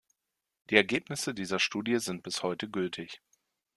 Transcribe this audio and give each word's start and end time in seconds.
Die 0.71 0.77
Ergebnisse 0.77 1.35
dieser 1.35 1.59
Studie 1.59 1.99
sind 1.99 2.23
bis 2.23 2.41
heute 2.41 2.67
gültig. 2.67 3.21